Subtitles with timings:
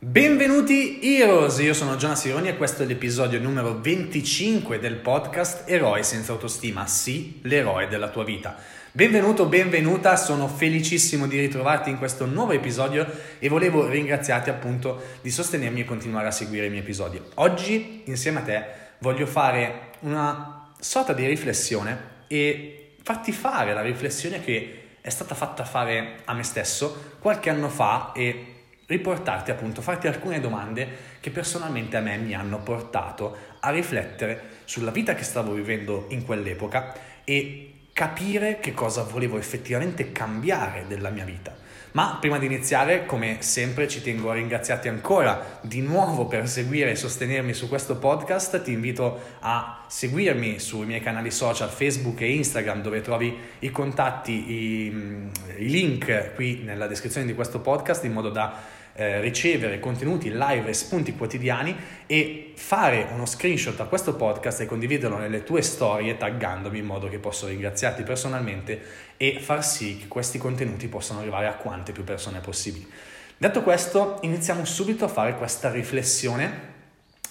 [0.00, 6.04] Benvenuti Heroes, io sono Giona Sironi e questo è l'episodio numero 25 del podcast Eroi
[6.04, 8.56] senza autostima, sì, l'eroe della tua vita.
[8.92, 15.32] Benvenuto, benvenuta, sono felicissimo di ritrovarti in questo nuovo episodio e volevo ringraziarti appunto di
[15.32, 17.20] sostenermi e continuare a seguire i miei episodi.
[17.34, 18.64] Oggi insieme a te
[18.98, 25.64] voglio fare una sorta di riflessione e farti fare la riflessione che è stata fatta
[25.64, 28.52] fare a me stesso qualche anno fa e
[28.88, 30.88] riportarti appunto, farti alcune domande
[31.20, 36.24] che personalmente a me mi hanno portato a riflettere sulla vita che stavo vivendo in
[36.24, 41.54] quell'epoca e capire che cosa volevo effettivamente cambiare della mia vita.
[41.92, 46.90] Ma prima di iniziare, come sempre, ci tengo a ringraziarti ancora di nuovo per seguire
[46.90, 48.62] e sostenermi su questo podcast.
[48.62, 54.50] Ti invito a seguirmi sui miei canali social Facebook e Instagram dove trovi i contatti,
[54.52, 60.28] i, i link qui nella descrizione di questo podcast in modo da eh, ricevere contenuti
[60.32, 65.62] live e spunti quotidiani e fare uno screenshot a questo podcast e condividerlo nelle tue
[65.62, 68.80] storie taggandomi in modo che posso ringraziarti personalmente
[69.16, 72.90] e far sì che questi contenuti possano arrivare a quante più persone possibili.
[73.36, 76.60] Detto questo, iniziamo subito a fare questa riflessione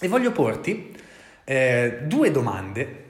[0.00, 0.96] e voglio porti
[1.44, 3.04] eh, due domande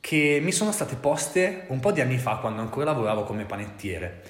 [0.00, 4.22] che mi sono state poste un po' di anni fa quando ancora lavoravo come panettiere.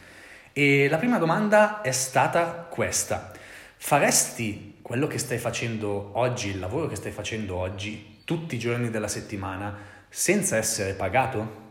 [0.53, 3.37] E la prima domanda è stata questa.
[3.81, 8.91] Faresti quello che stai facendo oggi, il lavoro che stai facendo oggi, tutti i giorni
[8.91, 9.75] della settimana,
[10.09, 11.67] senza essere pagato?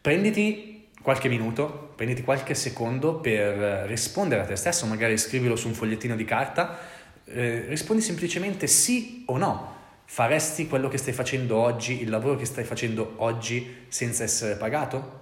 [0.00, 5.74] Prenditi qualche minuto, prenditi qualche secondo per rispondere a te stesso, magari scrivilo su un
[5.74, 6.78] fogliettino di carta,
[7.26, 9.80] eh, rispondi semplicemente sì o no.
[10.06, 15.20] Faresti quello che stai facendo oggi, il lavoro che stai facendo oggi senza essere pagato?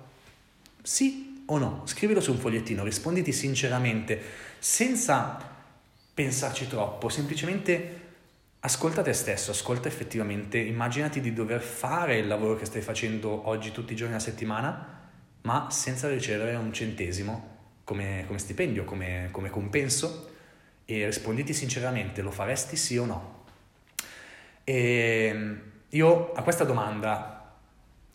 [0.80, 1.82] Sì o no?
[1.86, 4.20] Scrivilo su un fogliettino, risponditi sinceramente,
[4.58, 5.49] senza
[6.20, 8.00] pensarci troppo, semplicemente
[8.60, 13.72] ascolta te stesso, ascolta effettivamente, immaginati di dover fare il lavoro che stai facendo oggi
[13.72, 15.00] tutti i giorni alla settimana,
[15.40, 20.28] ma senza ricevere un centesimo come, come stipendio, come, come compenso
[20.84, 23.44] e risponditi sinceramente, lo faresti sì o no?
[24.62, 25.54] E
[25.88, 27.54] io a questa domanda,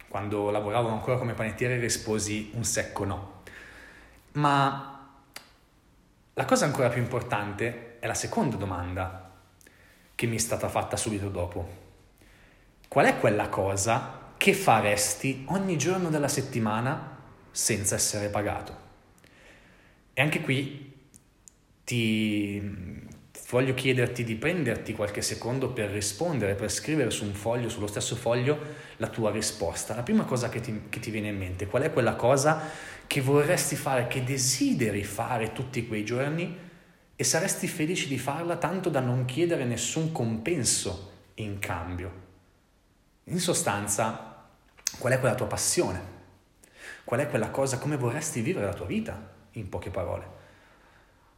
[0.07, 3.41] quando lavoravo ancora come panettiere, risposi un secco no.
[4.33, 5.09] Ma
[6.37, 9.31] la cosa ancora più importante è la seconda domanda
[10.13, 11.83] che mi è stata fatta subito dopo.
[12.87, 17.17] Qual è quella cosa che faresti ogni giorno della settimana
[17.49, 18.83] senza essere pagato?
[20.13, 20.93] E anche qui
[21.83, 22.61] ti
[23.49, 28.15] voglio chiederti di prenderti qualche secondo per rispondere, per scrivere su un foglio, sullo stesso
[28.15, 28.57] foglio,
[28.97, 29.95] la tua risposta.
[29.95, 32.69] La prima cosa che ti, che ti viene in mente, qual è quella cosa
[33.07, 36.64] che vorresti fare, che desideri fare tutti quei giorni
[37.15, 42.23] e saresti felice di farla tanto da non chiedere nessun compenso in cambio.
[43.25, 44.47] In sostanza,
[44.99, 46.13] qual è quella tua passione?
[47.03, 50.43] Qual è quella cosa, come vorresti vivere la tua vita, in poche parole?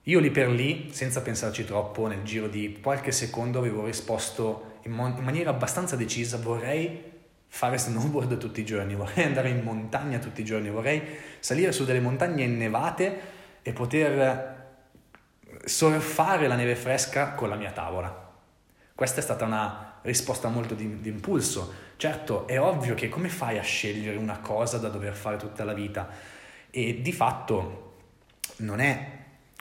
[0.04, 4.94] Io lì per lì, senza pensarci troppo, nel giro di qualche secondo avevo risposto in,
[4.94, 7.04] mon- in maniera abbastanza decisa, vorrei
[7.50, 11.02] fare snowboard tutti i giorni, vorrei andare in montagna tutti i giorni, vorrei
[11.40, 13.20] salire su delle montagne innevate
[13.62, 14.57] e poter
[15.68, 18.26] surfare la neve fresca con la mia tavola.
[18.96, 21.86] Questa è stata una risposta molto di, di impulso.
[21.98, 25.74] Certo, è ovvio che come fai a scegliere una cosa da dover fare tutta la
[25.74, 26.10] vita?
[26.72, 27.96] E di fatto
[28.58, 29.16] non è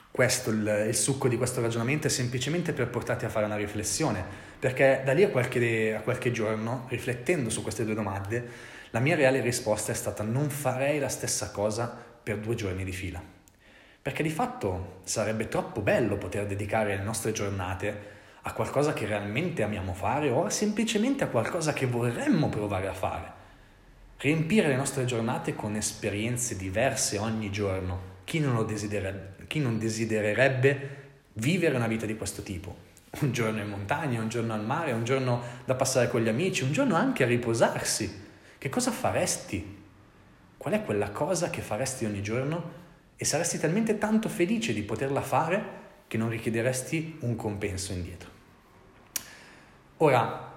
[0.09, 4.45] questo il, il succo di questo ragionamento, è semplicemente per portarti a fare una riflessione
[4.59, 9.15] perché da lì a qualche, a qualche giorno, riflettendo su queste due domande, la mia
[9.15, 13.36] reale risposta è stata non farei la stessa cosa per due giorni di fila.
[14.07, 18.01] Perché di fatto sarebbe troppo bello poter dedicare le nostre giornate
[18.43, 23.31] a qualcosa che realmente amiamo fare o semplicemente a qualcosa che vorremmo provare a fare.
[24.19, 27.99] Riempire le nostre giornate con esperienze diverse ogni giorno.
[28.23, 28.65] Chi non,
[29.45, 30.89] chi non desidererebbe
[31.33, 32.77] vivere una vita di questo tipo?
[33.19, 36.63] un giorno in montagna, un giorno al mare, un giorno da passare con gli amici,
[36.63, 38.23] un giorno anche a riposarsi.
[38.57, 39.83] Che cosa faresti?
[40.55, 42.85] Qual è quella cosa che faresti ogni giorno
[43.17, 48.29] e saresti talmente tanto felice di poterla fare che non richiederesti un compenso indietro?
[49.97, 50.53] Ora,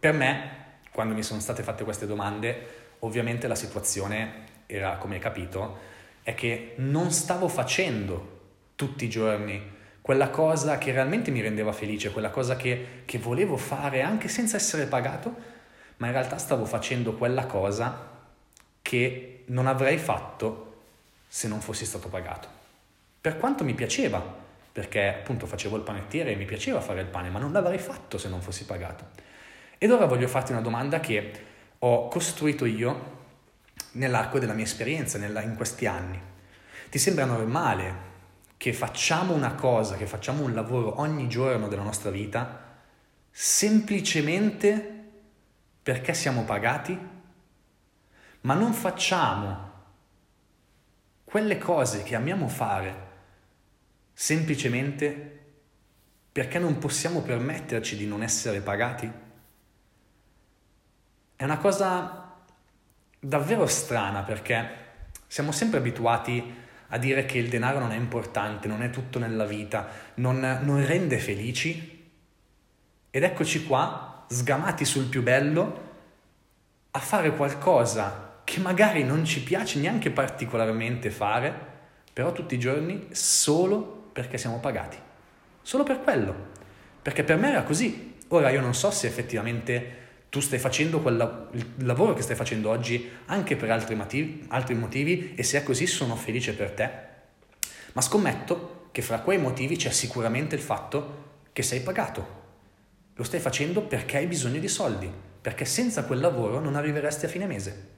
[0.00, 5.20] per me, quando mi sono state fatte queste domande, ovviamente la situazione era, come hai
[5.20, 5.90] capito,
[6.22, 8.40] è che non stavo facendo
[8.74, 13.56] tutti i giorni quella cosa che realmente mi rendeva felice, quella cosa che, che volevo
[13.56, 15.34] fare anche senza essere pagato,
[15.98, 18.10] ma in realtà stavo facendo quella cosa
[18.82, 20.71] che non avrei fatto
[21.34, 22.46] se non fossi stato pagato.
[23.18, 24.22] Per quanto mi piaceva
[24.70, 28.18] perché appunto facevo il panettiere e mi piaceva fare il pane, ma non l'avrei fatto
[28.18, 29.08] se non fossi pagato.
[29.78, 31.32] Ed ora voglio farti una domanda che
[31.78, 33.20] ho costruito io
[33.92, 36.20] nell'arco della mia esperienza, nella, in questi anni.
[36.90, 38.10] Ti sembra normale
[38.58, 42.76] che facciamo una cosa, che facciamo un lavoro ogni giorno della nostra vita
[43.30, 45.04] semplicemente
[45.82, 46.98] perché siamo pagati,
[48.42, 49.71] ma non facciamo
[51.32, 52.94] quelle cose che amiamo fare
[54.12, 55.40] semplicemente
[56.30, 59.10] perché non possiamo permetterci di non essere pagati?
[61.34, 62.34] È una cosa
[63.18, 64.80] davvero strana perché
[65.26, 66.54] siamo sempre abituati
[66.88, 70.86] a dire che il denaro non è importante, non è tutto nella vita, non, non
[70.86, 72.10] rende felici.
[73.08, 75.92] Ed eccoci qua, sgamati sul più bello,
[76.90, 78.21] a fare qualcosa
[78.52, 81.58] che magari non ci piace neanche particolarmente fare,
[82.12, 84.98] però tutti i giorni solo perché siamo pagati.
[85.62, 86.34] Solo per quello.
[87.00, 88.16] Perché per me era così.
[88.28, 92.68] Ora io non so se effettivamente tu stai facendo quel, il lavoro che stai facendo
[92.68, 96.90] oggi anche per altri motivi, altri motivi e se è così sono felice per te.
[97.94, 102.40] Ma scommetto che fra quei motivi c'è sicuramente il fatto che sei pagato.
[103.14, 105.10] Lo stai facendo perché hai bisogno di soldi,
[105.40, 107.91] perché senza quel lavoro non arriveresti a fine mese.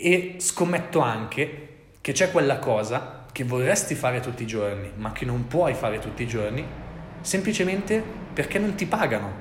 [0.00, 1.68] E scommetto anche
[2.00, 5.98] che c'è quella cosa che vorresti fare tutti i giorni, ma che non puoi fare
[5.98, 6.64] tutti i giorni,
[7.20, 8.00] semplicemente
[8.32, 9.32] perché non ti pagano.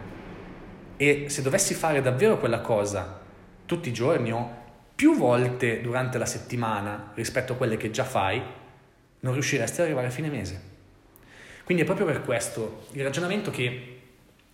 [0.97, 3.21] E se dovessi fare davvero quella cosa
[3.67, 4.49] tutti i giorni o
[4.95, 8.41] più volte durante la settimana rispetto a quelle che già fai,
[9.19, 10.61] non riusciresti ad arrivare a fine mese.
[11.65, 13.99] Quindi è proprio per questo il ragionamento che,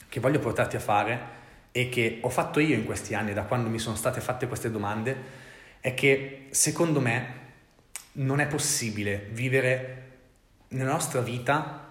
[0.09, 1.19] che voglio portarti a fare
[1.71, 4.69] e che ho fatto io in questi anni, da quando mi sono state fatte queste
[4.69, 5.42] domande,
[5.83, 7.41] è che secondo me
[8.13, 10.11] non è possibile vivere
[10.69, 11.83] nella nostra vita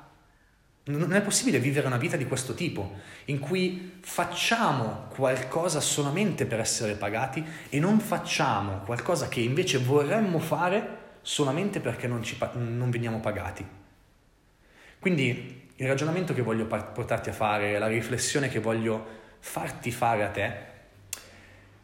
[0.84, 6.58] non è possibile vivere una vita di questo tipo, in cui facciamo qualcosa solamente per
[6.58, 12.88] essere pagati e non facciamo qualcosa che invece vorremmo fare solamente perché non, ci, non
[12.88, 13.64] veniamo pagati.
[14.98, 20.30] Quindi il ragionamento che voglio portarti a fare, la riflessione che voglio farti fare a
[20.30, 20.70] te,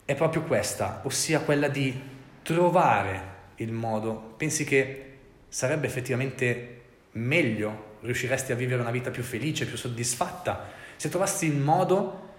[0.08, 1.92] è proprio questa, ossia quella di
[2.40, 5.18] trovare il modo, pensi che
[5.50, 6.80] sarebbe effettivamente
[7.12, 7.96] meglio?
[8.00, 12.36] Riusciresti a vivere una vita più felice, più soddisfatta, se trovassi il modo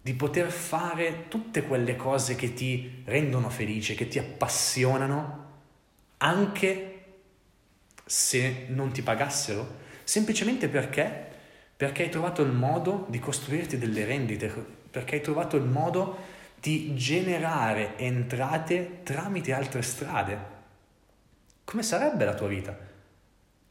[0.00, 5.48] di poter fare tutte quelle cose che ti rendono felice, che ti appassionano,
[6.18, 7.04] anche
[8.04, 11.26] se non ti pagassero, semplicemente perché?
[11.76, 14.46] Perché hai trovato il modo di costruirti delle rendite,
[14.88, 16.29] perché hai trovato il modo
[16.60, 20.58] di generare entrate tramite altre strade.
[21.64, 22.76] Come sarebbe la tua vita?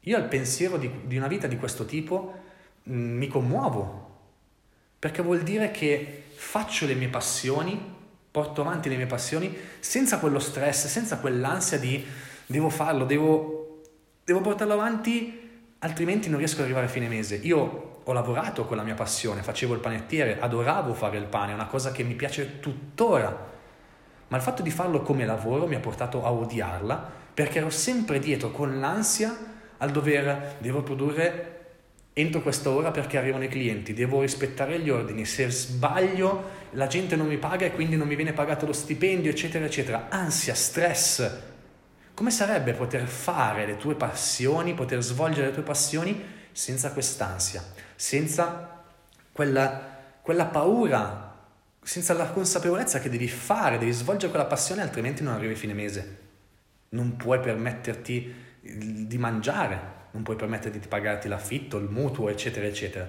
[0.00, 2.34] Io al pensiero di, di una vita di questo tipo
[2.82, 4.08] mh, mm, mi commuovo,
[4.98, 7.78] perché vuol dire che faccio le mie passioni,
[8.30, 12.04] porto avanti le mie passioni senza quello stress, senza quell'ansia di
[12.46, 13.82] devo farlo, devo,
[14.24, 15.48] devo portarlo avanti,
[15.78, 17.36] altrimenti non riesco ad arrivare a fine mese.
[17.36, 21.54] Io ho lavorato con la mia passione, facevo il panettiere, adoravo fare il pane, è
[21.54, 23.48] una cosa che mi piace tuttora,
[24.28, 28.18] ma il fatto di farlo come lavoro mi ha portato a odiarla perché ero sempre
[28.18, 29.36] dietro con l'ansia
[29.78, 31.58] al dover, devo produrre
[32.12, 37.16] entro questa ora perché arrivano i clienti, devo rispettare gli ordini, se sbaglio la gente
[37.16, 40.06] non mi paga e quindi non mi viene pagato lo stipendio, eccetera, eccetera.
[40.08, 41.38] Ansia, stress.
[42.12, 47.62] Come sarebbe poter fare le tue passioni, poter svolgere le tue passioni senza quest'ansia,
[47.94, 48.82] senza
[49.32, 51.36] quella, quella paura,
[51.82, 55.74] senza la consapevolezza che devi fare, devi svolgere quella passione altrimenti non arrivi a fine
[55.74, 56.18] mese.
[56.90, 59.80] Non puoi permetterti di mangiare,
[60.10, 63.08] non puoi permetterti di pagarti l'affitto, il mutuo, eccetera, eccetera.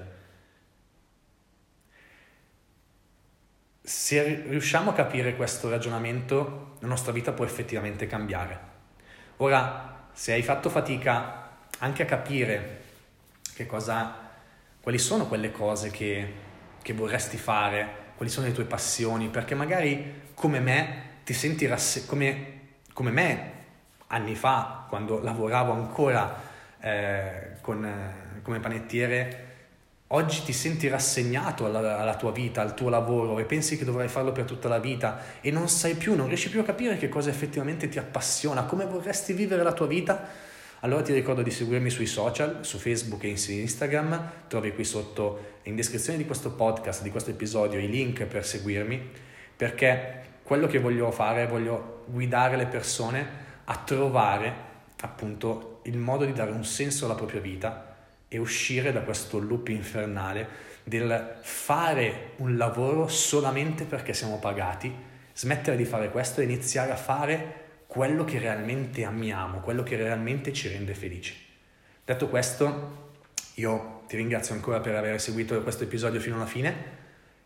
[3.83, 8.69] Se riusciamo a capire questo ragionamento, la nostra vita può effettivamente cambiare.
[9.37, 12.80] Ora, se hai fatto fatica anche a capire
[13.65, 14.29] cosa,
[14.81, 16.33] quali sono quelle cose che,
[16.81, 22.05] che vorresti fare, quali sono le tue passioni, perché magari come me ti senti rasse-
[22.05, 22.59] come,
[22.93, 23.51] come me
[24.07, 26.41] anni fa, quando lavoravo ancora
[26.79, 29.49] eh, con, eh, come panettiere,
[30.07, 34.07] oggi ti senti rassegnato alla, alla, tua vita, al tuo lavoro e pensi che dovrai
[34.07, 37.07] farlo per tutta la vita e non sai più, non riesci più a capire che
[37.07, 40.27] cosa effettivamente ti appassiona, come vorresti vivere la tua vita,
[40.83, 45.59] allora ti ricordo di seguirmi sui social, su Facebook e su Instagram, trovi qui sotto
[45.63, 49.09] in descrizione di questo podcast, di questo episodio, i link per seguirmi,
[49.55, 53.27] perché quello che voglio fare, voglio guidare le persone
[53.65, 54.69] a trovare
[55.01, 57.95] appunto il modo di dare un senso alla propria vita
[58.27, 60.47] e uscire da questo loop infernale
[60.83, 64.91] del fare un lavoro solamente perché siamo pagati,
[65.33, 67.59] smettere di fare questo e iniziare a fare
[67.91, 71.35] quello che realmente amiamo, quello che realmente ci rende felici.
[72.05, 73.09] Detto questo,
[73.55, 76.73] io ti ringrazio ancora per aver seguito questo episodio fino alla fine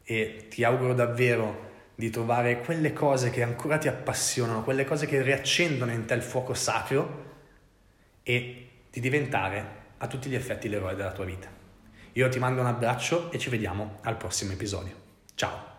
[0.03, 5.23] e ti auguro davvero di trovare quelle cose che ancora ti appassionano, quelle cose che
[5.23, 7.23] riaccendono in te il fuoco sacro
[8.21, 9.65] e di diventare
[9.97, 11.47] a tutti gli effetti l'eroe della tua vita.
[12.13, 14.93] Io ti mando un abbraccio e ci vediamo al prossimo episodio.
[15.33, 15.74] Ciao!